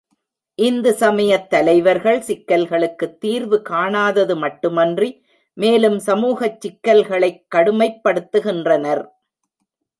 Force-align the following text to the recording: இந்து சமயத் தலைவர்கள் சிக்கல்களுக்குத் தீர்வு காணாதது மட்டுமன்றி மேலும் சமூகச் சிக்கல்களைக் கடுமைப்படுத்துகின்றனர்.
இந்து 0.59 0.93
சமயத் 0.93 1.49
தலைவர்கள் 1.49 2.19
சிக்கல்களுக்குத் 2.19 3.17
தீர்வு 3.17 3.61
காணாதது 3.69 4.35
மட்டுமன்றி 4.35 5.09
மேலும் 5.57 5.99
சமூகச் 5.99 6.59
சிக்கல்களைக் 6.61 7.45
கடுமைப்படுத்துகின்றனர். 7.55 9.03